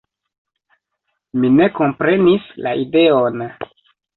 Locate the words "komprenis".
1.81-2.49